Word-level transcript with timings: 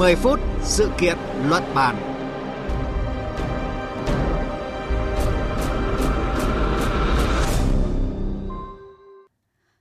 10 0.00 0.16
phút 0.16 0.40
sự 0.62 0.90
kiện 0.98 1.18
luận 1.48 1.62
bàn. 1.74 1.96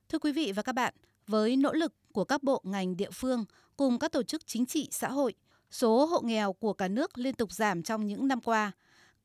Thưa 0.09 0.19
quý 0.19 0.31
vị 0.31 0.51
và 0.55 0.61
các 0.61 0.75
bạn, 0.75 0.93
với 1.27 1.55
nỗ 1.55 1.73
lực 1.73 1.93
của 2.11 2.23
các 2.23 2.43
bộ 2.43 2.61
ngành 2.63 2.97
địa 2.97 3.09
phương 3.13 3.45
cùng 3.77 3.99
các 3.99 4.11
tổ 4.11 4.23
chức 4.23 4.47
chính 4.47 4.65
trị 4.65 4.87
xã 4.91 5.09
hội, 5.09 5.33
số 5.71 6.05
hộ 6.05 6.21
nghèo 6.21 6.53
của 6.53 6.73
cả 6.73 6.87
nước 6.87 7.17
liên 7.17 7.33
tục 7.35 7.51
giảm 7.51 7.83
trong 7.83 8.05
những 8.05 8.27
năm 8.27 8.41
qua. 8.41 8.71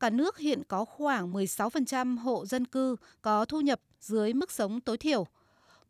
Cả 0.01 0.11
nước 0.11 0.39
hiện 0.39 0.63
có 0.69 0.85
khoảng 0.85 1.33
16% 1.33 2.19
hộ 2.19 2.47
dân 2.47 2.65
cư 2.65 2.97
có 3.23 3.45
thu 3.45 3.61
nhập 3.61 3.81
dưới 4.01 4.33
mức 4.33 4.53
sống 4.53 4.81
tối 4.81 4.99
thiểu. 4.99 5.27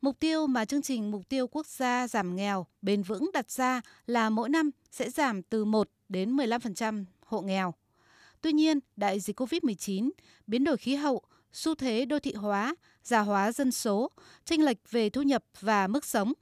Mục 0.05 0.21
tiêu 0.21 0.47
mà 0.47 0.65
chương 0.65 0.83
trình 0.83 1.11
Mục 1.11 1.29
tiêu 1.29 1.47
Quốc 1.47 1.67
gia 1.67 2.09
giảm 2.09 2.37
nghèo 2.37 2.67
bền 2.83 3.03
vững 3.03 3.31
đặt 3.33 3.51
ra 3.51 3.81
là 4.07 4.31
mỗi 4.31 4.49
năm 4.49 4.71
sẽ 4.91 5.11
giảm 5.11 5.43
từ 5.43 5.65
1 5.65 5.89
đến 6.09 6.37
15% 6.37 7.05
hộ 7.27 7.41
nghèo. 7.41 7.75
Tuy 8.41 8.53
nhiên, 8.53 8.81
đại 8.97 9.21
dịch 9.21 9.41
COVID-19, 9.41 10.11
biến 10.47 10.65
đổi 10.65 10.77
khí 10.77 10.95
hậu, 10.95 11.23
xu 11.53 11.75
thế 11.75 12.05
đô 12.05 12.19
thị 12.19 12.33
hóa, 12.35 12.75
già 13.03 13.21
hóa 13.21 13.53
dân 13.53 13.73
số, 13.73 14.11
chênh 14.45 14.65
lệch 14.65 14.91
về 14.91 15.11
thu 15.11 15.23
nhập 15.23 15.45
và 15.61 15.87
mức 15.87 16.05
sống. 16.05 16.33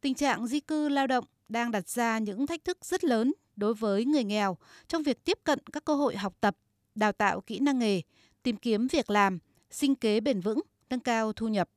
Tình 0.00 0.14
trạng 0.14 0.46
di 0.46 0.60
cư 0.60 0.88
lao 0.88 1.06
động 1.06 1.24
đang 1.48 1.70
đặt 1.70 1.88
ra 1.88 2.18
những 2.18 2.46
thách 2.46 2.64
thức 2.64 2.84
rất 2.84 3.04
lớn 3.04 3.32
đối 3.56 3.74
với 3.74 4.04
người 4.04 4.24
nghèo 4.24 4.56
trong 4.88 5.02
việc 5.02 5.24
tiếp 5.24 5.38
cận 5.44 5.58
các 5.72 5.84
cơ 5.84 5.94
hội 5.94 6.16
học 6.16 6.34
tập, 6.40 6.56
đào 6.94 7.12
tạo 7.12 7.40
kỹ 7.40 7.58
năng 7.58 7.78
nghề, 7.78 8.02
tìm 8.42 8.56
kiếm 8.56 8.86
việc 8.86 9.10
làm, 9.10 9.38
sinh 9.70 9.94
kế 9.94 10.20
bền 10.20 10.40
vững, 10.40 10.60
nâng 10.90 11.00
cao 11.00 11.32
thu 11.32 11.48
nhập. 11.48 11.68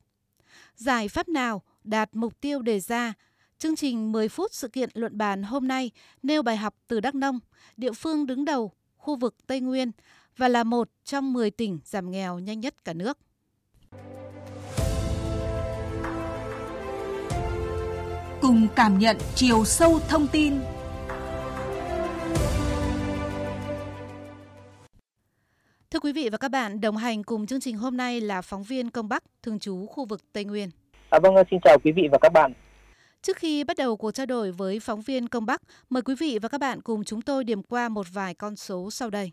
Giải 0.75 1.07
pháp 1.07 1.29
nào 1.29 1.61
đạt 1.83 2.09
mục 2.13 2.41
tiêu 2.41 2.61
đề 2.61 2.79
ra? 2.79 3.13
Chương 3.57 3.75
trình 3.75 4.11
10 4.11 4.29
phút 4.29 4.53
sự 4.53 4.67
kiện 4.67 4.89
luận 4.93 5.17
bàn 5.17 5.43
hôm 5.43 5.67
nay 5.67 5.91
nêu 6.23 6.41
bài 6.41 6.57
học 6.57 6.75
từ 6.87 6.99
Đắk 6.99 7.15
Nông, 7.15 7.39
địa 7.77 7.91
phương 7.91 8.25
đứng 8.25 8.45
đầu 8.45 8.71
khu 8.97 9.15
vực 9.15 9.35
Tây 9.47 9.59
Nguyên 9.59 9.91
và 10.37 10.47
là 10.47 10.63
một 10.63 10.89
trong 11.03 11.33
10 11.33 11.51
tỉnh 11.51 11.79
giảm 11.85 12.11
nghèo 12.11 12.39
nhanh 12.39 12.59
nhất 12.59 12.85
cả 12.85 12.93
nước. 12.93 13.17
Cùng 18.41 18.67
cảm 18.75 18.99
nhận 18.99 19.17
chiều 19.35 19.65
sâu 19.65 19.99
thông 20.07 20.27
tin 20.27 20.53
quý 26.01 26.11
vị 26.13 26.29
và 26.29 26.37
các 26.37 26.51
bạn, 26.51 26.81
đồng 26.81 26.97
hành 26.97 27.23
cùng 27.23 27.47
chương 27.47 27.59
trình 27.59 27.77
hôm 27.77 27.97
nay 27.97 28.21
là 28.21 28.41
phóng 28.41 28.63
viên 28.63 28.89
Công 28.89 29.09
Bắc, 29.09 29.23
thường 29.43 29.59
trú 29.59 29.85
khu 29.85 30.05
vực 30.05 30.21
Tây 30.33 30.45
Nguyên. 30.45 30.69
À, 31.09 31.19
vâng, 31.23 31.35
xin 31.51 31.59
chào 31.63 31.77
quý 31.83 31.91
vị 31.91 32.03
và 32.11 32.17
các 32.21 32.33
bạn. 32.33 32.53
Trước 33.21 33.37
khi 33.37 33.63
bắt 33.63 33.77
đầu 33.77 33.97
cuộc 33.97 34.11
trao 34.11 34.25
đổi 34.25 34.51
với 34.51 34.79
phóng 34.79 35.01
viên 35.01 35.27
Công 35.27 35.45
Bắc, 35.45 35.61
mời 35.89 36.03
quý 36.03 36.15
vị 36.19 36.39
và 36.41 36.49
các 36.49 36.61
bạn 36.61 36.81
cùng 36.81 37.03
chúng 37.03 37.21
tôi 37.21 37.43
điểm 37.43 37.63
qua 37.63 37.89
một 37.89 38.05
vài 38.13 38.33
con 38.33 38.55
số 38.55 38.91
sau 38.91 39.09
đây. 39.09 39.31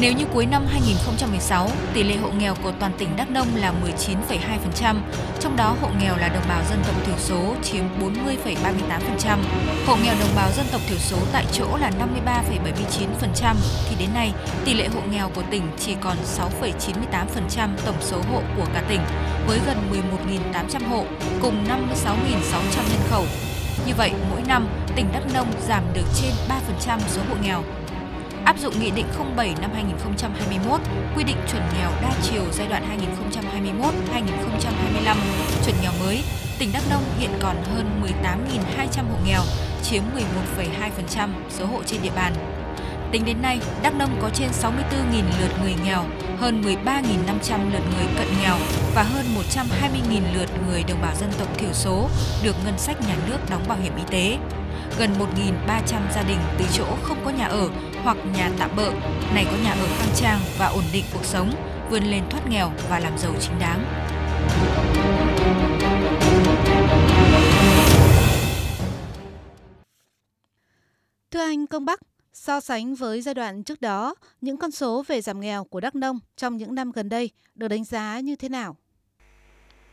Nếu 0.00 0.12
như 0.12 0.24
cuối 0.34 0.46
năm 0.46 0.66
2016, 0.70 1.70
tỷ 1.94 2.02
lệ 2.02 2.16
hộ 2.16 2.30
nghèo 2.38 2.54
của 2.62 2.72
toàn 2.80 2.92
tỉnh 2.98 3.16
Đắk 3.16 3.30
Nông 3.30 3.48
là 3.56 3.72
19,2%, 3.84 4.96
trong 5.40 5.56
đó 5.56 5.76
hộ 5.80 5.88
nghèo 6.00 6.16
là 6.16 6.28
đồng 6.28 6.42
bào 6.48 6.62
dân 6.70 6.78
tộc 6.86 6.94
thiểu 7.06 7.14
số 7.18 7.54
chiếm 7.62 7.84
40,38%, 8.00 9.38
hộ 9.86 9.96
nghèo 9.96 10.14
đồng 10.20 10.28
bào 10.36 10.50
dân 10.52 10.66
tộc 10.72 10.80
thiểu 10.88 10.98
số 10.98 11.16
tại 11.32 11.44
chỗ 11.52 11.76
là 11.76 11.90
53,79%, 11.90 13.54
thì 13.88 13.96
đến 13.98 14.08
nay 14.14 14.32
tỷ 14.64 14.74
lệ 14.74 14.88
hộ 14.88 15.00
nghèo 15.10 15.30
của 15.34 15.42
tỉnh 15.50 15.62
chỉ 15.78 15.94
còn 16.00 16.16
6,98% 16.60 17.68
tổng 17.86 18.00
số 18.00 18.22
hộ 18.32 18.42
của 18.56 18.66
cả 18.74 18.82
tỉnh, 18.88 19.00
với 19.46 19.60
gần 19.66 19.76
11.800 20.52 20.88
hộ 20.88 21.04
cùng 21.42 21.64
56.600 21.68 22.12
nhân 22.90 23.00
khẩu. 23.10 23.24
Như 23.86 23.92
vậy, 23.96 24.12
mỗi 24.30 24.42
năm, 24.48 24.68
tỉnh 24.96 25.06
Đắk 25.12 25.34
Nông 25.34 25.52
giảm 25.68 25.82
được 25.94 26.06
trên 26.22 26.32
3% 26.86 26.98
số 27.08 27.20
hộ 27.28 27.34
nghèo 27.42 27.62
áp 28.48 28.58
dụng 28.58 28.74
Nghị 28.80 28.90
định 28.90 29.06
07 29.36 29.54
năm 29.60 29.70
2021 29.74 30.80
quy 31.16 31.24
định 31.24 31.36
chuẩn 31.52 31.62
nghèo 31.74 31.90
đa 32.02 32.10
chiều 32.22 32.42
giai 32.52 32.68
đoạn 32.68 32.82
2021-2025, 35.04 35.16
chuẩn 35.64 35.76
nghèo 35.82 35.92
mới, 36.00 36.22
tỉnh 36.58 36.70
Đắk 36.72 36.82
Nông 36.90 37.02
hiện 37.18 37.30
còn 37.40 37.56
hơn 37.74 38.02
18.200 38.22 39.02
hộ 39.10 39.18
nghèo, 39.26 39.42
chiếm 39.82 40.02
11,2% 41.16 41.28
số 41.50 41.66
hộ 41.66 41.82
trên 41.86 42.02
địa 42.02 42.10
bàn. 42.16 42.32
Tính 43.12 43.24
đến 43.24 43.42
nay, 43.42 43.60
Đắk 43.82 43.94
Nông 43.94 44.18
có 44.22 44.30
trên 44.34 44.48
64.000 44.48 45.22
lượt 45.40 45.50
người 45.62 45.74
nghèo, 45.84 46.04
hơn 46.38 46.62
13.500 46.62 47.72
lượt 47.72 47.82
người 47.96 48.06
cận 48.18 48.28
nghèo 48.42 48.56
và 48.94 49.02
hơn 49.02 49.26
120.000 49.50 50.20
lượt 50.34 50.48
người 50.66 50.84
đồng 50.88 51.02
bào 51.02 51.14
dân 51.20 51.30
tộc 51.38 51.58
thiểu 51.58 51.72
số 51.72 52.08
được 52.42 52.56
ngân 52.64 52.78
sách 52.78 53.00
nhà 53.00 53.16
nước 53.28 53.38
đóng 53.50 53.62
bảo 53.68 53.78
hiểm 53.82 53.92
y 53.96 54.02
tế 54.10 54.38
gần 54.98 55.10
1.300 55.18 56.00
gia 56.14 56.22
đình 56.22 56.38
từ 56.58 56.64
chỗ 56.72 56.86
không 57.02 57.18
có 57.24 57.30
nhà 57.30 57.46
ở 57.46 57.68
hoặc 58.04 58.16
nhà 58.36 58.50
tạm 58.58 58.70
bợ, 58.76 58.92
này 59.34 59.46
có 59.50 59.56
nhà 59.64 59.70
ở 59.70 59.86
khang 59.98 60.14
trang 60.14 60.38
và 60.58 60.66
ổn 60.66 60.84
định 60.92 61.04
cuộc 61.12 61.24
sống, 61.24 61.50
vươn 61.90 62.02
lên 62.02 62.22
thoát 62.30 62.40
nghèo 62.50 62.70
và 62.90 62.98
làm 62.98 63.18
giàu 63.18 63.32
chính 63.40 63.58
đáng. 63.60 63.84
Thưa 71.30 71.40
anh 71.40 71.66
Công 71.66 71.84
Bắc, 71.84 72.00
so 72.32 72.60
sánh 72.60 72.94
với 72.94 73.20
giai 73.22 73.34
đoạn 73.34 73.62
trước 73.62 73.80
đó, 73.80 74.14
những 74.40 74.56
con 74.56 74.70
số 74.70 75.02
về 75.06 75.20
giảm 75.20 75.40
nghèo 75.40 75.64
của 75.64 75.80
Đắk 75.80 75.94
Nông 75.94 76.18
trong 76.36 76.56
những 76.56 76.74
năm 76.74 76.92
gần 76.92 77.08
đây 77.08 77.30
được 77.54 77.68
đánh 77.68 77.84
giá 77.84 78.20
như 78.20 78.36
thế 78.36 78.48
nào? 78.48 78.76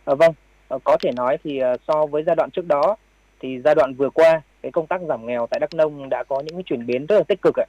À, 0.06 0.16
vâng, 0.16 0.34
ờ, 0.68 0.80
có 0.84 0.98
thể 1.02 1.12
nói 1.16 1.38
thì 1.44 1.60
ờ, 1.60 1.78
so 1.88 2.06
với 2.06 2.24
giai 2.28 2.36
đoạn 2.36 2.50
trước 2.54 2.66
đó 2.68 2.96
thì 3.40 3.60
giai 3.66 3.76
đoạn 3.76 3.94
vừa 3.98 4.10
qua 4.10 4.42
cái 4.62 4.72
công 4.72 4.88
tác 4.88 5.02
giảm 5.08 5.26
nghèo 5.26 5.48
tại 5.50 5.60
Đắk 5.60 5.74
Nông 5.74 6.10
đã 6.10 6.24
có 6.24 6.44
những 6.46 6.64
chuyển 6.64 6.86
biến 6.86 7.06
rất 7.06 7.16
là 7.16 7.24
tích 7.28 7.42
cực 7.42 7.56
ạ. 7.58 7.66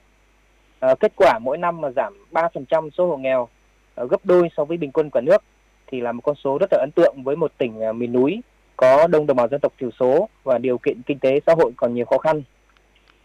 Ờ, 0.81 0.95
kết 0.95 1.13
quả 1.17 1.39
mỗi 1.39 1.59
năm 1.59 1.81
mà 1.81 1.91
giảm 1.91 2.15
3% 2.33 2.91
số 2.91 3.07
hộ 3.07 3.17
nghèo 3.17 3.49
ờ, 3.95 4.07
gấp 4.07 4.21
đôi 4.25 4.49
so 4.57 4.65
với 4.65 4.77
bình 4.77 4.93
quân 4.93 5.11
cả 5.11 5.21
nước 5.21 5.43
thì 5.87 6.01
là 6.01 6.13
một 6.13 6.21
con 6.25 6.37
số 6.45 6.59
rất 6.59 6.73
là 6.73 6.79
ấn 6.79 6.91
tượng 6.95 7.23
với 7.25 7.37
một 7.37 7.53
tỉnh 7.59 7.81
ờ, 7.81 7.93
miền 7.93 8.13
núi 8.13 8.43
có 8.77 9.07
đông 9.07 9.27
đồng 9.27 9.37
bào 9.37 9.49
dân 9.49 9.61
tộc 9.61 9.73
thiểu 9.79 9.91
số 10.01 10.29
và 10.45 10.59
điều 10.59 10.79
kiện 10.79 11.03
kinh 11.07 11.19
tế 11.19 11.41
xã 11.47 11.55
hội 11.55 11.73
còn 11.77 11.95
nhiều 11.95 12.05
khó 12.05 12.19
khăn. 12.19 12.43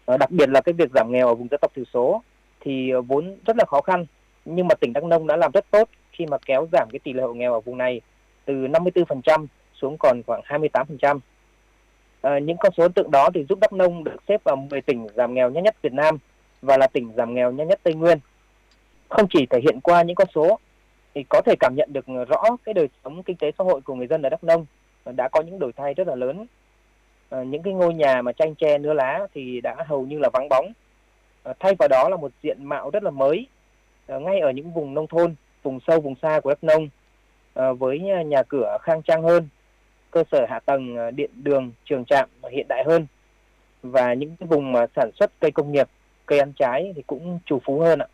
Đặc 0.06 0.30
biệt 0.30 0.48
là 0.48 0.60
cái 0.60 0.72
việc 0.72 0.90
giảm 0.94 1.12
nghèo 1.12 1.26
ở 1.26 1.34
vùng 1.34 1.48
dân 1.50 1.60
tộc 1.60 1.72
thiểu 1.74 1.84
số 1.94 2.22
thì 2.60 2.92
vốn 3.06 3.36
rất 3.46 3.56
là 3.56 3.64
khó 3.64 3.80
khăn 3.80 4.06
nhưng 4.44 4.68
mà 4.68 4.74
tỉnh 4.74 4.92
Đắk 4.92 5.04
Nông 5.04 5.26
đã 5.26 5.36
làm 5.36 5.50
rất 5.54 5.70
tốt 5.70 5.88
khi 6.12 6.26
mà 6.26 6.36
kéo 6.46 6.68
giảm 6.72 6.88
cái 6.92 6.98
tỷ 6.98 7.12
lệ 7.12 7.22
hộ 7.22 7.34
nghèo 7.34 7.52
ở 7.52 7.60
vùng 7.60 7.78
này 7.78 8.00
từ 8.44 8.54
54% 8.54 9.46
xuống 9.74 9.96
còn 9.98 10.22
khoảng 10.26 10.40
28%. 10.42 11.18
À, 12.22 12.38
những 12.38 12.56
con 12.56 12.72
số 12.76 12.82
ấn 12.82 12.92
tượng 12.92 13.10
đó 13.10 13.30
thì 13.34 13.44
giúp 13.48 13.58
Đắk 13.60 13.72
Nông 13.72 14.04
được 14.04 14.16
xếp 14.28 14.44
vào 14.44 14.56
10 14.56 14.80
tỉnh 14.80 15.06
giảm 15.14 15.34
nghèo 15.34 15.50
nhất 15.50 15.64
nhất 15.64 15.76
Việt 15.82 15.92
Nam 15.92 16.18
và 16.62 16.76
là 16.76 16.86
tỉnh 16.86 17.12
giảm 17.16 17.34
nghèo 17.34 17.52
nhanh 17.52 17.68
nhất 17.68 17.80
Tây 17.82 17.94
Nguyên. 17.94 18.18
Không 19.08 19.26
chỉ 19.30 19.46
thể 19.46 19.60
hiện 19.62 19.80
qua 19.80 20.02
những 20.02 20.16
con 20.16 20.28
số 20.34 20.58
thì 21.14 21.24
có 21.28 21.40
thể 21.46 21.54
cảm 21.60 21.74
nhận 21.76 21.92
được 21.92 22.04
rõ 22.28 22.42
cái 22.64 22.74
đời 22.74 22.88
sống 23.04 23.22
kinh 23.22 23.36
tế 23.36 23.52
xã 23.58 23.64
hội 23.64 23.80
của 23.80 23.94
người 23.94 24.06
dân 24.06 24.22
ở 24.22 24.28
Đắk 24.28 24.44
Nông 24.44 24.66
đã 25.04 25.28
có 25.28 25.42
những 25.42 25.58
đổi 25.58 25.72
thay 25.76 25.94
rất 25.94 26.06
là 26.06 26.14
lớn. 26.14 26.46
À, 27.30 27.42
những 27.42 27.62
cái 27.62 27.74
ngôi 27.74 27.94
nhà 27.94 28.22
mà 28.22 28.32
tranh 28.32 28.54
tre 28.54 28.78
nứa 28.78 28.92
lá 28.92 29.26
thì 29.34 29.60
đã 29.60 29.76
hầu 29.86 30.06
như 30.06 30.18
là 30.18 30.30
vắng 30.32 30.48
bóng. 30.48 30.72
À, 31.42 31.52
thay 31.60 31.74
vào 31.78 31.88
đó 31.88 32.08
là 32.08 32.16
một 32.16 32.32
diện 32.42 32.64
mạo 32.64 32.90
rất 32.90 33.02
là 33.02 33.10
mới 33.10 33.46
à, 34.06 34.18
ngay 34.18 34.40
ở 34.40 34.50
những 34.50 34.72
vùng 34.72 34.94
nông 34.94 35.06
thôn, 35.06 35.34
vùng 35.62 35.80
sâu 35.86 36.00
vùng 36.00 36.14
xa 36.22 36.40
của 36.40 36.50
Đắk 36.50 36.64
Nông 36.64 36.88
à, 37.54 37.72
với 37.72 37.98
nhà 38.26 38.42
cửa 38.42 38.78
khang 38.82 39.02
trang 39.02 39.22
hơn, 39.22 39.48
cơ 40.10 40.24
sở 40.32 40.46
hạ 40.48 40.60
tầng 40.60 41.16
điện 41.16 41.30
đường, 41.34 41.72
trường 41.84 42.04
trạm 42.04 42.28
hiện 42.50 42.66
đại 42.68 42.84
hơn 42.86 43.06
và 43.82 44.14
những 44.14 44.36
cái 44.36 44.46
vùng 44.46 44.72
mà 44.72 44.86
sản 44.96 45.10
xuất 45.14 45.30
cây 45.40 45.50
công 45.50 45.72
nghiệp 45.72 45.88
cây 46.32 46.38
ăn 46.38 46.52
trái 46.52 46.92
thì 46.96 47.02
cũng 47.06 47.38
chủ 47.46 47.58
phú 47.64 47.80
hơn 47.80 47.98
ạ. 47.98 48.06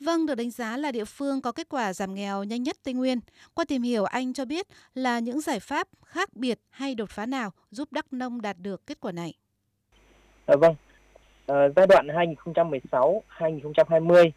Vâng, 0.00 0.26
được 0.26 0.34
đánh 0.34 0.50
giá 0.50 0.76
là 0.76 0.92
địa 0.92 1.04
phương 1.04 1.40
có 1.40 1.52
kết 1.52 1.68
quả 1.68 1.92
giảm 1.92 2.14
nghèo 2.14 2.44
nhanh 2.44 2.62
nhất 2.62 2.76
Tây 2.84 2.94
Nguyên. 2.94 3.20
Qua 3.54 3.64
tìm 3.68 3.82
hiểu, 3.82 4.04
anh 4.04 4.32
cho 4.32 4.44
biết 4.44 4.66
là 4.94 5.18
những 5.18 5.40
giải 5.40 5.60
pháp 5.60 5.88
khác 6.04 6.28
biệt 6.34 6.58
hay 6.70 6.94
đột 6.94 7.10
phá 7.10 7.26
nào 7.26 7.50
giúp 7.70 7.92
Đắk 7.92 8.12
Nông 8.12 8.42
đạt 8.42 8.56
được 8.58 8.86
kết 8.86 9.00
quả 9.00 9.12
này? 9.12 9.34
À, 10.46 10.56
vâng, 10.56 10.74
à, 11.46 11.68
giai 11.76 11.86
đoạn 11.86 12.06
2016-2020 12.06 14.30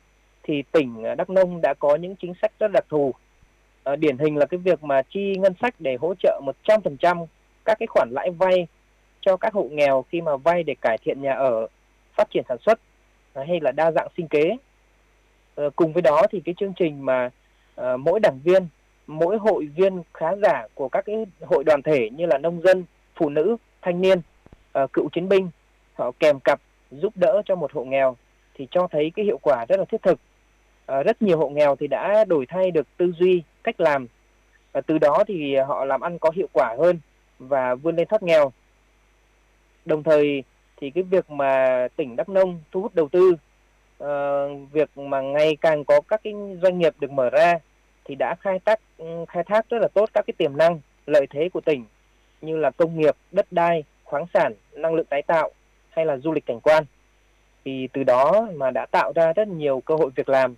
thì 0.44 0.64
tỉnh 0.72 1.04
Đắk 1.18 1.30
Nông 1.30 1.62
đã 1.62 1.74
có 1.80 1.96
những 1.96 2.16
chính 2.22 2.34
sách 2.42 2.52
rất 2.60 2.72
đặc 2.74 2.86
thù. 2.90 3.14
À, 3.84 3.96
điển 3.96 4.18
hình 4.18 4.38
là 4.38 4.46
cái 4.46 4.58
việc 4.58 4.84
mà 4.84 5.02
chi 5.14 5.36
ngân 5.38 5.54
sách 5.62 5.76
để 5.80 5.98
hỗ 6.02 6.14
trợ 6.16 6.42
100% 6.66 7.26
các 7.66 7.80
cái 7.80 7.88
khoản 7.88 8.10
lãi 8.12 8.30
vay 8.30 8.68
cho 9.22 9.38
các 9.38 9.54
hộ 9.54 9.68
nghèo 9.72 10.06
khi 10.10 10.22
mà 10.22 10.38
vay 10.38 10.64
để 10.64 10.76
cải 10.82 10.98
thiện 10.98 11.22
nhà 11.22 11.34
ở 11.34 11.68
phát 12.22 12.30
triển 12.30 12.44
sản 12.50 12.58
xuất 12.66 12.80
à, 13.34 13.44
hay 13.48 13.60
là 13.62 13.72
đa 13.72 13.92
dạng 13.92 14.08
sinh 14.18 14.28
kế. 14.28 14.58
Ờ, 15.56 15.70
cùng 15.76 15.94
với 15.94 16.02
đó 16.02 16.22
thì 16.32 16.42
cái 16.46 16.56
chương 16.58 16.74
trình 16.74 17.06
mà 17.06 17.30
ờ, 17.76 17.98
mỗi 17.98 18.20
đảng 18.20 18.40
viên, 18.44 18.68
mỗi 19.08 19.38
hội 19.38 19.66
viên 19.66 20.04
khá 20.14 20.36
giả 20.36 20.68
của 20.74 20.90
các 20.90 21.06
cái 21.06 21.26
hội 21.42 21.64
đoàn 21.64 21.82
thể 21.82 22.10
như 22.10 22.26
là 22.26 22.38
nông 22.38 22.62
dân, 22.62 22.84
phụ 23.16 23.30
nữ, 23.30 23.58
thanh 23.82 24.02
niên 24.02 24.22
ờ, 24.72 24.88
cựu 24.94 25.10
chiến 25.10 25.30
binh, 25.30 25.50
họ 25.94 26.12
kèm 26.20 26.40
cặp 26.40 26.62
giúp 26.92 27.14
đỡ 27.16 27.42
cho 27.46 27.56
một 27.56 27.74
hộ 27.74 27.84
nghèo 27.84 28.18
thì 28.54 28.68
cho 28.72 28.88
thấy 28.92 29.12
cái 29.16 29.26
hiệu 29.26 29.40
quả 29.42 29.66
rất 29.70 29.80
là 29.80 29.86
thiết 29.86 30.02
thực. 30.02 30.20
Rất 31.06 31.22
nhiều 31.22 31.38
hộ 31.38 31.50
nghèo 31.50 31.76
thì 31.76 31.88
đã 31.88 32.26
đổi 32.26 32.46
thay 32.46 32.72
được 32.72 32.88
tư 32.98 33.12
duy, 33.20 33.44
cách 33.64 33.80
làm. 33.80 34.08
Và 34.72 34.82
từ 34.82 34.98
đó 34.98 35.24
thì 35.28 35.56
họ 35.56 35.86
làm 35.86 36.02
ăn 36.02 36.20
có 36.20 36.32
hiệu 36.36 36.48
quả 36.54 36.76
hơn 36.80 37.00
và 37.40 37.76
vươn 37.76 37.96
lên 37.96 38.08
thoát 38.08 38.24
nghèo. 38.24 38.52
Đồng 39.86 40.04
thời 40.04 40.44
thì 40.82 40.90
cái 40.90 41.04
việc 41.04 41.30
mà 41.30 41.88
tỉnh 41.96 42.16
Đắk 42.16 42.30
Nông 42.30 42.62
thu 42.72 42.82
hút 42.82 42.96
đầu 42.96 43.10
tư, 43.10 43.36
uh, 44.04 44.72
việc 44.72 44.98
mà 44.98 45.22
ngày 45.22 45.58
càng 45.62 45.86
có 45.86 46.02
các 46.08 46.22
cái 46.24 46.34
doanh 46.62 46.80
nghiệp 46.80 46.96
được 47.00 47.12
mở 47.12 47.30
ra 47.30 47.56
thì 48.06 48.16
đã 48.16 48.36
khai 48.40 48.60
thác 48.66 48.80
ừ, 48.98 49.06
khai 49.28 49.44
thác 49.44 49.70
rất 49.70 49.78
là 49.82 49.88
tốt 49.88 50.10
các 50.14 50.26
cái 50.28 50.34
tiềm 50.38 50.58
năng 50.58 50.80
lợi 51.06 51.28
thế 51.30 51.50
của 51.54 51.62
tỉnh 51.62 51.86
như 52.42 52.58
là 52.58 52.72
công 52.72 53.00
nghiệp, 53.00 53.16
đất 53.32 53.52
đai, 53.52 53.84
khoáng 54.04 54.26
sản, 54.34 54.54
năng 54.74 54.94
lượng 54.94 55.06
tái 55.06 55.22
tạo 55.22 55.52
hay 55.90 56.06
là 56.06 56.18
du 56.18 56.32
lịch 56.32 56.46
cảnh 56.46 56.60
quan. 56.60 56.84
Thì 57.66 57.88
từ 57.94 58.04
đó 58.04 58.48
mà 58.56 58.72
đã 58.72 58.86
tạo 58.86 59.12
ra 59.16 59.34
rất 59.34 59.48
nhiều 59.48 59.82
cơ 59.86 59.96
hội 59.96 60.12
việc 60.16 60.30
làm 60.30 60.56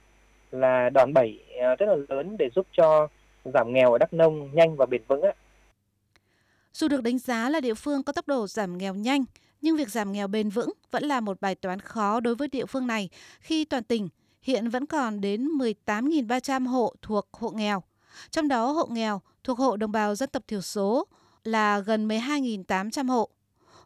là 0.52 0.90
đòn 0.90 1.14
bẩy 1.14 1.40
ờ, 1.60 1.76
rất 1.76 1.86
là 1.86 1.96
lớn 2.10 2.38
để 2.40 2.50
giúp 2.56 2.68
cho 2.72 3.08
giảm 3.46 3.74
nghèo 3.74 3.92
ở 3.92 3.98
Đắk 3.98 4.14
Nông 4.14 4.50
nhanh 4.54 4.76
và 4.76 4.86
bền 4.86 5.02
vững. 5.08 5.22
Dù 6.74 6.88
được 6.88 7.04
đánh 7.04 7.20
giá 7.20 7.50
là 7.50 7.60
địa 7.60 7.74
phương 7.74 8.04
có 8.04 8.14
tốc 8.14 8.28
độ 8.28 8.48
giảm 8.48 8.78
nghèo 8.78 8.94
nhanh, 8.94 9.24
nhưng 9.64 9.78
việc 9.78 9.90
giảm 9.90 10.12
nghèo 10.12 10.28
bền 10.28 10.50
vững 10.50 10.72
vẫn 10.92 11.04
là 11.04 11.20
một 11.20 11.42
bài 11.42 11.56
toán 11.56 11.80
khó 11.80 12.20
đối 12.20 12.36
với 12.36 12.48
địa 12.48 12.66
phương 12.66 12.88
này 12.88 13.10
khi 13.40 13.66
toàn 13.66 13.84
tỉnh 13.84 14.10
hiện 14.42 14.70
vẫn 14.70 14.86
còn 14.86 15.22
đến 15.22 15.48
18.300 15.48 16.68
hộ 16.68 16.96
thuộc 17.02 17.30
hộ 17.34 17.50
nghèo. 17.50 17.84
Trong 18.30 18.48
đó 18.48 18.72
hộ 18.72 18.86
nghèo 18.86 19.22
thuộc 19.44 19.58
hộ 19.58 19.78
đồng 19.78 19.92
bào 19.92 20.16
dân 20.16 20.30
tộc 20.30 20.44
thiểu 20.48 20.62
số 20.62 21.08
là 21.44 21.80
gần 21.80 22.08
12.800 22.08 23.08
hộ. 23.08 23.30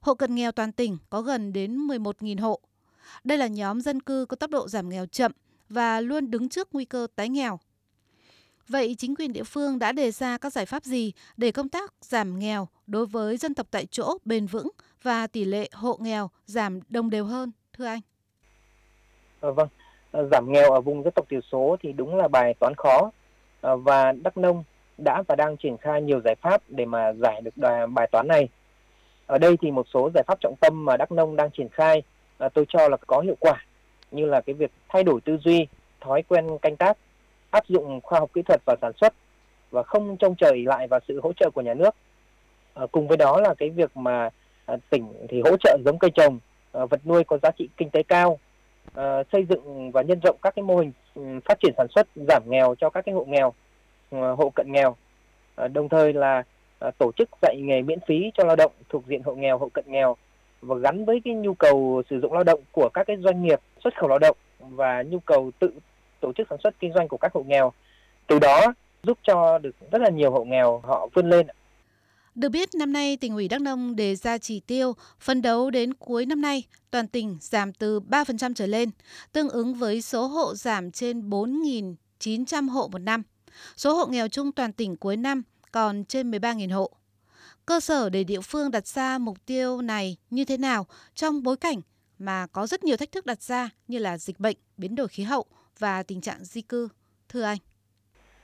Hộ 0.01 0.15
cận 0.15 0.35
nghèo 0.35 0.51
toàn 0.51 0.71
tỉnh 0.71 0.97
có 1.09 1.21
gần 1.21 1.53
đến 1.53 1.87
11.000 1.87 2.41
hộ. 2.41 2.59
Đây 3.23 3.37
là 3.37 3.47
nhóm 3.47 3.81
dân 3.81 4.01
cư 4.01 4.25
có 4.29 4.35
tốc 4.35 4.49
độ 4.49 4.67
giảm 4.67 4.89
nghèo 4.89 5.05
chậm 5.05 5.31
và 5.69 6.01
luôn 6.01 6.31
đứng 6.31 6.49
trước 6.49 6.67
nguy 6.71 6.85
cơ 6.85 7.07
tái 7.15 7.29
nghèo. 7.29 7.59
Vậy 8.67 8.95
chính 8.97 9.15
quyền 9.15 9.33
địa 9.33 9.43
phương 9.43 9.79
đã 9.79 9.91
đề 9.91 10.11
ra 10.11 10.37
các 10.37 10.53
giải 10.53 10.65
pháp 10.65 10.85
gì 10.85 11.11
để 11.37 11.51
công 11.51 11.69
tác 11.69 11.93
giảm 12.01 12.39
nghèo 12.39 12.67
đối 12.87 13.05
với 13.05 13.37
dân 13.37 13.53
tộc 13.53 13.67
tại 13.71 13.85
chỗ 13.85 14.17
bền 14.25 14.47
vững 14.47 14.69
và 15.07 15.27
tỷ 15.27 15.45
lệ 15.45 15.69
hộ 15.73 15.97
nghèo 15.99 16.29
giảm 16.45 16.79
đồng 16.89 17.09
đều 17.09 17.25
hơn, 17.25 17.51
thưa 17.73 17.85
anh? 17.85 17.99
À, 19.41 19.49
vâng, 19.49 19.67
à, 20.11 20.23
giảm 20.31 20.51
nghèo 20.51 20.71
ở 20.71 20.81
vùng 20.81 21.03
dân 21.03 21.13
tộc 21.13 21.25
thiểu 21.29 21.39
số 21.51 21.77
thì 21.79 21.93
đúng 21.93 22.15
là 22.15 22.27
bài 22.27 22.53
toán 22.59 22.73
khó 22.77 23.11
à, 23.61 23.75
và 23.75 24.11
Đắk 24.11 24.37
Nông 24.37 24.63
đã 24.97 25.23
và 25.27 25.35
đang 25.35 25.57
triển 25.57 25.77
khai 25.77 26.01
nhiều 26.01 26.21
giải 26.25 26.35
pháp 26.35 26.61
để 26.67 26.85
mà 26.85 27.13
giải 27.13 27.41
được 27.41 27.51
bài 27.89 28.07
toán 28.11 28.27
này. 28.27 28.49
Ở 29.25 29.37
đây 29.37 29.57
thì 29.61 29.71
một 29.71 29.87
số 29.93 30.09
giải 30.13 30.23
pháp 30.27 30.39
trọng 30.41 30.55
tâm 30.61 30.85
mà 30.85 30.97
Đắk 30.97 31.11
Nông 31.11 31.35
đang 31.35 31.49
triển 31.51 31.69
khai 31.69 32.03
à, 32.37 32.49
tôi 32.49 32.65
cho 32.69 32.87
là 32.87 32.97
có 33.07 33.19
hiệu 33.19 33.35
quả 33.39 33.65
như 34.11 34.25
là 34.25 34.41
cái 34.41 34.53
việc 34.53 34.71
thay 34.89 35.03
đổi 35.03 35.21
tư 35.21 35.37
duy, 35.37 35.67
thói 36.01 36.23
quen 36.23 36.57
canh 36.61 36.75
tác, 36.75 36.97
áp 37.49 37.67
dụng 37.67 38.01
khoa 38.01 38.19
học 38.19 38.29
kỹ 38.33 38.41
thuật 38.41 38.61
vào 38.65 38.75
sản 38.81 38.91
xuất 39.01 39.13
và 39.71 39.83
không 39.83 40.17
trông 40.17 40.35
chờ 40.35 40.51
lại 40.65 40.87
vào 40.87 40.99
sự 41.07 41.19
hỗ 41.23 41.33
trợ 41.33 41.49
của 41.49 41.61
nhà 41.61 41.73
nước. 41.73 41.95
À, 42.73 42.85
cùng 42.91 43.07
với 43.07 43.17
đó 43.17 43.41
là 43.41 43.53
cái 43.57 43.69
việc 43.69 43.97
mà 43.97 44.29
Ờ, 44.67 44.77
tỉnh 44.89 45.13
thì 45.29 45.41
hỗ 45.41 45.57
trợ 45.57 45.77
giống 45.85 45.99
cây 45.99 46.11
trồng, 46.15 46.39
ờ, 46.71 46.85
vật 46.85 47.01
nuôi 47.05 47.23
có 47.23 47.37
giá 47.43 47.51
trị 47.57 47.69
kinh 47.77 47.89
tế 47.89 48.03
cao, 48.03 48.39
ờ, 48.93 49.23
xây 49.31 49.45
dựng 49.49 49.91
và 49.91 50.01
nhân 50.01 50.19
rộng 50.23 50.37
các 50.41 50.55
cái 50.55 50.63
mô 50.63 50.77
hình 50.77 50.91
ừ, 51.15 51.21
phát 51.45 51.59
triển 51.61 51.73
sản 51.77 51.87
xuất 51.95 52.07
giảm 52.27 52.43
nghèo 52.45 52.75
cho 52.75 52.89
các 52.89 53.05
cái 53.05 53.15
hộ 53.15 53.25
nghèo, 53.25 53.53
hộ 54.11 54.49
cận 54.55 54.71
nghèo. 54.71 54.95
Đồng 55.73 55.89
thời 55.89 56.13
là 56.13 56.43
tổ 56.97 57.11
chức 57.11 57.29
dạy 57.41 57.55
nghề 57.61 57.81
miễn 57.81 57.99
phí 58.07 58.31
cho 58.33 58.43
lao 58.43 58.55
động 58.55 58.71
thuộc 58.89 59.07
diện 59.07 59.23
hộ 59.23 59.35
nghèo, 59.35 59.57
hộ 59.57 59.69
cận 59.73 59.85
nghèo 59.87 60.15
và 60.61 60.75
gắn 60.75 61.05
với 61.05 61.21
cái 61.25 61.33
nhu 61.33 61.53
cầu 61.53 62.01
sử 62.09 62.19
dụng 62.21 62.33
lao 62.33 62.43
động 62.43 62.59
của 62.71 62.89
các 62.93 63.07
cái 63.07 63.17
doanh 63.17 63.43
nghiệp 63.43 63.59
xuất 63.83 63.95
khẩu 63.97 64.09
lao 64.09 64.19
động 64.19 64.37
và 64.59 65.03
nhu 65.03 65.19
cầu 65.19 65.51
tự 65.59 65.71
tổ 66.19 66.33
chức 66.33 66.47
sản 66.49 66.59
xuất 66.63 66.79
kinh 66.79 66.93
doanh 66.93 67.07
của 67.07 67.17
các 67.17 67.33
hộ 67.33 67.43
nghèo. 67.47 67.71
Từ 68.27 68.39
đó 68.39 68.73
giúp 69.03 69.17
cho 69.23 69.57
được 69.57 69.75
rất 69.91 70.01
là 70.01 70.09
nhiều 70.09 70.31
hộ 70.31 70.43
nghèo 70.43 70.79
họ 70.83 71.07
vươn 71.13 71.29
lên. 71.29 71.47
Được 72.37 72.49
biết, 72.49 72.69
năm 72.75 72.93
nay 72.93 73.17
tỉnh 73.17 73.33
ủy 73.33 73.47
Đắk 73.47 73.61
Nông 73.61 73.95
đề 73.95 74.15
ra 74.15 74.37
chỉ 74.37 74.59
tiêu 74.59 74.93
phân 75.19 75.41
đấu 75.41 75.69
đến 75.69 75.93
cuối 75.93 76.25
năm 76.25 76.41
nay 76.41 76.63
toàn 76.91 77.07
tỉnh 77.07 77.37
giảm 77.41 77.73
từ 77.73 77.99
3% 77.99 78.53
trở 78.53 78.65
lên, 78.65 78.89
tương 79.31 79.49
ứng 79.49 79.73
với 79.73 80.01
số 80.01 80.27
hộ 80.27 80.55
giảm 80.55 80.91
trên 80.91 81.29
4.900 81.29 82.69
hộ 82.69 82.89
một 82.91 82.97
năm. 82.97 83.23
Số 83.75 83.93
hộ 83.93 84.07
nghèo 84.07 84.27
chung 84.27 84.51
toàn 84.51 84.73
tỉnh 84.73 84.95
cuối 84.95 85.17
năm 85.17 85.43
còn 85.71 86.03
trên 86.05 86.31
13.000 86.31 86.75
hộ. 86.75 86.91
Cơ 87.65 87.79
sở 87.79 88.09
để 88.09 88.23
địa 88.23 88.41
phương 88.41 88.71
đặt 88.71 88.87
ra 88.87 89.17
mục 89.17 89.45
tiêu 89.45 89.81
này 89.81 90.17
như 90.29 90.45
thế 90.45 90.57
nào 90.57 90.85
trong 91.15 91.43
bối 91.43 91.57
cảnh 91.57 91.81
mà 92.19 92.47
có 92.51 92.67
rất 92.67 92.83
nhiều 92.83 92.97
thách 92.97 93.11
thức 93.11 93.25
đặt 93.25 93.41
ra 93.41 93.69
như 93.87 93.97
là 93.97 94.17
dịch 94.17 94.39
bệnh, 94.39 94.57
biến 94.77 94.95
đổi 94.95 95.07
khí 95.07 95.23
hậu 95.23 95.45
và 95.79 96.03
tình 96.03 96.21
trạng 96.21 96.43
di 96.43 96.61
cư? 96.61 96.89
Thưa 97.29 97.41
anh. 97.41 97.57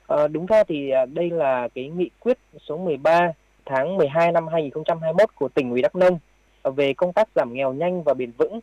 À, 0.06 0.28
đúng 0.28 0.46
ra 0.46 0.64
thì 0.68 0.90
à, 0.90 1.06
đây 1.06 1.30
là 1.30 1.68
cái 1.74 1.88
nghị 1.88 2.10
quyết 2.20 2.38
số 2.68 2.78
13 2.78 3.32
tháng 3.66 3.96
12 3.96 4.32
năm 4.32 4.48
2021 4.48 5.34
của 5.34 5.48
tỉnh 5.48 5.70
ủy 5.70 5.82
Đắk 5.82 5.96
Nông 5.96 6.18
về 6.62 6.94
công 6.94 7.12
tác 7.12 7.28
giảm 7.34 7.52
nghèo 7.52 7.72
nhanh 7.72 8.02
và 8.02 8.14
bền 8.14 8.30
vững. 8.38 8.60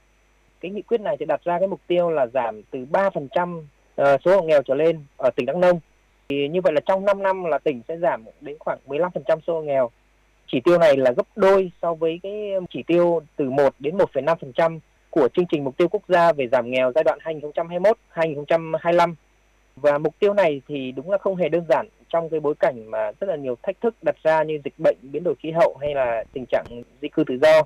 Cái 0.62 0.72
nghị 0.72 0.82
quyết 0.82 1.02
này 1.02 1.18
thì 1.20 1.26
đặt 1.26 1.44
ra 1.44 1.60
cái 1.60 1.68
mục 1.68 1.80
tiêu 1.88 2.10
là 2.10 2.28
giảm 2.28 2.62
từ 2.72 2.86
3% 2.92 3.64
ờ, 3.96 4.18
số 4.26 4.36
hộ 4.36 4.42
nghèo 4.42 4.62
trở 4.62 4.76
lên 4.76 5.06
ở 5.18 5.30
tỉnh 5.36 5.46
Đắk 5.46 5.56
Nông. 5.56 5.80
Thì 6.30 6.48
như 6.48 6.62
vậy 6.62 6.74
là 6.74 6.82
trong 6.86 7.06
5 7.06 7.24
năm 7.24 7.44
là 7.44 7.58
tỉnh 7.58 7.82
sẽ 7.88 7.98
giảm 7.98 8.24
đến 8.42 8.56
khoảng 8.60 8.80
15% 8.88 9.40
số 9.48 9.54
hộ 9.54 9.62
nghèo 9.62 9.90
chỉ 10.52 10.60
tiêu 10.60 10.78
này 10.78 10.98
là 10.98 11.12
gấp 11.12 11.28
đôi 11.36 11.72
so 11.82 11.94
với 11.94 12.20
cái 12.24 12.52
chỉ 12.70 12.84
tiêu 12.84 13.22
từ 13.36 13.50
1 13.50 13.74
đến 13.80 13.98
1,5% 13.98 14.80
của 15.10 15.30
chương 15.34 15.46
trình 15.46 15.64
mục 15.64 15.78
tiêu 15.78 15.88
quốc 15.88 16.04
gia 16.08 16.34
về 16.34 16.48
giảm 16.48 16.72
nghèo 16.72 16.92
giai 16.96 17.04
đoạn 17.04 17.20
2021-2025 18.14 19.14
và 19.76 19.98
mục 19.98 20.16
tiêu 20.20 20.34
này 20.34 20.62
thì 20.68 20.92
đúng 20.92 21.12
là 21.12 21.18
không 21.18 21.36
hề 21.36 21.50
đơn 21.50 21.66
giản 21.70 21.88
trong 22.12 22.30
cái 22.30 22.40
bối 22.40 22.54
cảnh 22.60 22.92
mà 22.92 23.12
rất 23.20 23.28
là 23.28 23.36
nhiều 23.36 23.58
thách 23.64 23.82
thức 23.82 23.96
đặt 24.02 24.16
ra 24.24 24.44
như 24.44 24.60
dịch 24.64 24.74
bệnh, 24.78 24.98
biến 25.02 25.24
đổi 25.24 25.36
khí 25.40 25.52
hậu 25.52 25.78
hay 25.82 25.94
là 25.96 26.24
tình 26.34 26.46
trạng 26.46 26.66
di 27.02 27.08
cư 27.08 27.24
tự 27.24 27.38
do. 27.42 27.62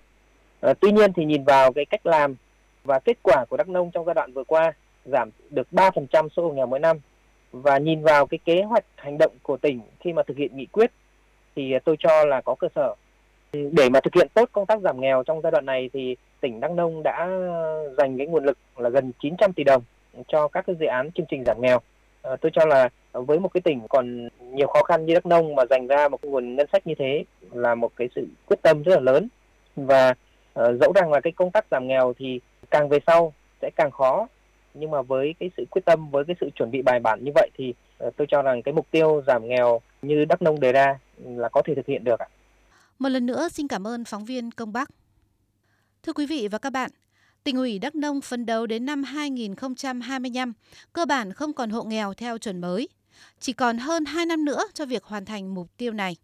À, 0.62 0.74
tuy 0.80 0.92
nhiên 0.92 1.14
thì 1.14 1.26
nhìn 1.26 1.44
vào 1.44 1.74
cái 1.74 1.86
cách 1.86 2.06
làm 2.06 2.36
và 2.84 3.00
kết 3.00 3.18
quả 3.24 3.46
của 3.50 3.58
Đắk 3.58 3.70
Nông 3.70 3.92
trong 3.92 4.06
giai 4.06 4.16
đoạn 4.16 4.34
vừa 4.34 4.44
qua 4.44 4.74
giảm 5.06 5.30
được 5.50 5.68
3% 5.72 6.30
số 6.30 6.44
hộ 6.44 6.52
nghèo 6.52 6.66
mỗi 6.66 6.80
năm 6.80 6.98
và 7.52 7.78
nhìn 7.78 8.04
vào 8.04 8.26
cái 8.26 8.38
kế 8.46 8.64
hoạch 8.64 8.86
hành 8.96 9.18
động 9.18 9.32
của 9.44 9.58
tỉnh 9.58 9.82
khi 10.00 10.14
mà 10.14 10.24
thực 10.24 10.38
hiện 10.38 10.58
nghị 10.58 10.66
quyết 10.66 10.92
thì 11.56 11.74
tôi 11.86 11.96
cho 12.00 12.26
là 12.26 12.42
có 12.42 12.56
cơ 12.56 12.68
sở. 12.76 12.96
Để 13.54 13.90
mà 13.90 14.00
thực 14.00 14.16
hiện 14.16 14.28
tốt 14.34 14.50
công 14.52 14.66
tác 14.66 14.82
giảm 14.82 15.02
nghèo 15.02 15.24
trong 15.24 15.42
giai 15.42 15.52
đoạn 15.52 15.66
này 15.66 15.90
thì 15.94 16.16
tỉnh 16.42 16.60
Đắk 16.60 16.72
Nông 16.72 17.04
đã 17.04 17.30
dành 17.98 18.18
cái 18.18 18.28
nguồn 18.28 18.46
lực 18.46 18.58
là 18.78 18.90
gần 18.90 19.12
900 19.20 19.54
tỷ 19.54 19.64
đồng 19.64 19.84
cho 20.28 20.48
các 20.48 20.66
cái 20.68 20.76
dự 20.80 20.86
án 20.86 21.12
chương 21.12 21.26
trình 21.30 21.44
giảm 21.46 21.62
nghèo. 21.62 21.80
À, 22.22 22.36
tôi 22.42 22.52
cho 22.56 22.66
là 22.66 22.90
với 23.22 23.40
một 23.40 23.50
cái 23.54 23.62
tỉnh 23.62 23.82
còn 23.90 24.28
nhiều 24.40 24.68
khó 24.68 24.84
khăn 24.84 25.06
như 25.06 25.14
Đắk 25.14 25.26
Nông 25.26 25.56
mà 25.56 25.64
dành 25.70 25.88
ra 25.88 26.08
một 26.08 26.22
cái 26.22 26.32
nguồn 26.32 26.56
ngân 26.56 26.68
sách 26.72 26.88
như 26.88 26.94
thế 26.98 27.24
là 27.52 27.76
một 27.76 27.92
cái 27.96 28.10
sự 28.16 28.28
quyết 28.46 28.62
tâm 28.62 28.84
rất 28.84 28.94
là 28.96 29.00
lớn 29.00 29.28
và 29.76 30.14
uh, 30.60 30.80
dẫu 30.82 30.94
rằng 30.96 31.12
là 31.12 31.20
cái 31.20 31.34
công 31.34 31.52
tác 31.52 31.66
giảm 31.72 31.88
nghèo 31.88 32.14
thì 32.18 32.40
càng 32.72 32.90
về 32.90 33.00
sau 33.08 33.34
sẽ 33.62 33.70
càng 33.76 33.92
khó 33.92 34.28
nhưng 34.74 34.92
mà 34.92 35.02
với 35.02 35.36
cái 35.40 35.52
sự 35.58 35.66
quyết 35.70 35.86
tâm 35.86 36.10
với 36.10 36.24
cái 36.26 36.36
sự 36.42 36.50
chuẩn 36.56 36.72
bị 36.72 36.82
bài 36.82 37.00
bản 37.00 37.24
như 37.24 37.32
vậy 37.36 37.50
thì 37.58 37.74
uh, 38.08 38.18
tôi 38.18 38.28
cho 38.32 38.42
rằng 38.42 38.62
cái 38.62 38.74
mục 38.74 38.92
tiêu 38.92 39.22
giảm 39.28 39.48
nghèo 39.48 39.82
như 40.02 40.26
Đắk 40.26 40.42
Nông 40.42 40.60
đề 40.60 40.72
ra 40.72 41.00
là 41.24 41.50
có 41.50 41.62
thể 41.66 41.76
thực 41.76 41.86
hiện 41.86 42.04
được 42.04 42.20
ạ. 42.20 42.28
Một 43.00 43.10
lần 43.10 43.26
nữa 43.26 43.50
xin 43.52 43.68
cảm 43.68 43.88
ơn 43.88 44.06
phóng 44.06 44.26
viên 44.26 44.52
Công 44.52 44.74
Bắc. 44.74 44.90
Thưa 46.04 46.14
quý 46.14 46.26
vị 46.26 46.48
và 46.52 46.58
các 46.58 46.70
bạn, 46.70 46.92
tỉnh 47.44 47.56
ủy 47.56 47.80
Đắk 47.80 47.96
Nông 47.96 48.22
phấn 48.22 48.46
đấu 48.46 48.66
đến 48.66 48.86
năm 48.86 49.04
2025 49.04 50.54
cơ 50.94 51.06
bản 51.06 51.34
không 51.34 51.54
còn 51.54 51.70
hộ 51.70 51.84
nghèo 51.84 52.14
theo 52.14 52.38
chuẩn 52.38 52.62
mới. 52.62 52.88
Chỉ 53.40 53.54
còn 53.54 53.78
hơn 53.78 54.06
2 54.06 54.26
năm 54.26 54.46
nữa 54.46 54.64
cho 54.74 54.86
việc 54.86 55.04
hoàn 55.04 55.26
thành 55.26 55.54
mục 55.54 55.78
tiêu 55.78 55.94
này. 55.94 56.16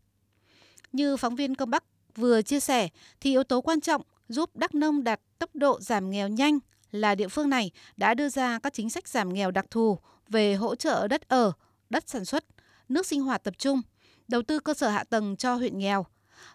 Như 0.93 1.17
phóng 1.17 1.35
viên 1.35 1.55
Công 1.55 1.69
Bắc 1.69 1.83
vừa 2.15 2.41
chia 2.41 2.59
sẻ 2.59 2.87
thì 3.19 3.29
yếu 3.29 3.43
tố 3.43 3.61
quan 3.61 3.81
trọng 3.81 4.01
giúp 4.29 4.55
Đắk 4.55 4.75
Nông 4.75 5.03
đạt 5.03 5.21
tốc 5.39 5.49
độ 5.55 5.79
giảm 5.81 6.09
nghèo 6.09 6.27
nhanh 6.27 6.59
là 6.91 7.15
địa 7.15 7.27
phương 7.27 7.49
này 7.49 7.71
đã 7.97 8.13
đưa 8.13 8.29
ra 8.29 8.59
các 8.59 8.73
chính 8.73 8.89
sách 8.89 9.07
giảm 9.07 9.33
nghèo 9.33 9.51
đặc 9.51 9.65
thù 9.71 9.97
về 10.29 10.55
hỗ 10.55 10.75
trợ 10.75 11.07
đất 11.07 11.27
ở, 11.27 11.51
đất 11.89 12.09
sản 12.09 12.25
xuất, 12.25 12.45
nước 12.89 13.05
sinh 13.05 13.21
hoạt 13.21 13.43
tập 13.43 13.53
trung, 13.57 13.81
đầu 14.27 14.41
tư 14.41 14.59
cơ 14.59 14.73
sở 14.73 14.89
hạ 14.89 15.03
tầng 15.03 15.35
cho 15.35 15.55
huyện 15.55 15.77
nghèo, 15.77 16.05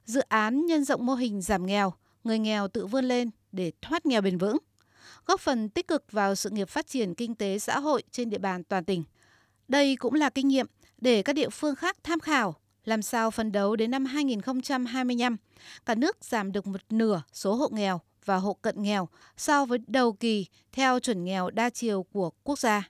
dự 0.05 0.21
án 0.21 0.67
nhân 0.67 0.85
rộng 0.85 1.07
mô 1.07 1.15
hình 1.15 1.43
giảm 1.43 1.67
nghèo, 1.67 1.93
người 2.25 2.39
nghèo 2.39 2.69
tự 2.69 2.87
vươn 2.87 3.05
lên 3.05 3.31
để 3.53 3.73
thoát 3.83 4.07
nghèo 4.07 4.21
bền 4.21 4.39
vững, 4.39 4.59
góp 5.27 5.41
phần 5.41 5.69
tích 5.69 5.89
cực 5.89 6.13
vào 6.13 6.35
sự 6.35 6.51
nghiệp 6.51 6.69
phát 6.69 6.87
triển 6.87 7.15
kinh 7.15 7.35
tế 7.35 7.59
xã 7.59 7.79
hội 7.79 8.03
trên 8.11 8.31
địa 8.31 8.39
bàn 8.39 8.65
toàn 8.65 8.85
tỉnh. 8.85 9.05
Đây 9.69 9.97
cũng 9.97 10.15
là 10.15 10.31
kinh 10.31 10.49
nghiệm 10.49 10.67
để 10.99 11.23
các 11.23 11.33
địa 11.33 11.51
phương 11.51 11.75
khác 11.75 11.97
tham 12.03 12.21
khảo 12.21 12.55
làm 12.85 13.03
sao 13.03 13.31
phấn 13.31 13.53
đấu 13.53 13.77
đến 13.77 13.91
năm 13.91 14.05
2025, 14.05 15.37
cả 15.87 15.95
nước 15.95 16.17
giảm 16.21 16.53
được 16.53 16.67
một 16.67 16.81
nửa 16.91 17.23
số 17.33 17.55
hộ 17.55 17.69
nghèo 17.73 18.01
và 18.25 18.37
hộ 18.37 18.55
cận 18.63 18.83
nghèo 18.83 19.09
so 19.37 19.65
với 19.65 19.79
đầu 19.87 20.13
kỳ 20.13 20.47
theo 20.73 20.99
chuẩn 21.01 21.25
nghèo 21.25 21.51
đa 21.51 21.71
chiều 21.71 22.03
của 22.03 22.31
quốc 22.45 22.59
gia. 22.59 22.89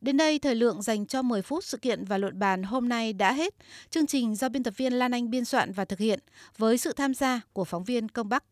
Đến 0.00 0.16
đây, 0.16 0.38
thời 0.38 0.54
lượng 0.54 0.82
dành 0.82 1.06
cho 1.06 1.22
10 1.22 1.42
phút 1.42 1.64
sự 1.64 1.78
kiện 1.78 2.04
và 2.04 2.18
luận 2.18 2.38
bàn 2.38 2.62
hôm 2.62 2.88
nay 2.88 3.12
đã 3.12 3.32
hết. 3.32 3.54
Chương 3.90 4.06
trình 4.06 4.34
do 4.34 4.48
biên 4.48 4.62
tập 4.62 4.74
viên 4.76 4.92
Lan 4.92 5.14
Anh 5.14 5.30
biên 5.30 5.44
soạn 5.44 5.72
và 5.72 5.84
thực 5.84 5.98
hiện 5.98 6.18
với 6.58 6.78
sự 6.78 6.92
tham 6.92 7.14
gia 7.14 7.40
của 7.52 7.64
phóng 7.64 7.84
viên 7.84 8.08
Công 8.08 8.28
Bắc. 8.28 8.44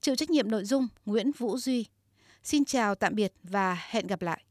Chịu 0.00 0.16
trách 0.16 0.30
nhiệm 0.30 0.50
nội 0.50 0.64
dung 0.64 0.88
Nguyễn 1.06 1.32
Vũ 1.32 1.58
Duy. 1.58 1.86
Xin 2.44 2.64
chào 2.64 2.94
tạm 2.94 3.14
biệt 3.14 3.32
và 3.42 3.78
hẹn 3.88 4.06
gặp 4.06 4.22
lại. 4.22 4.44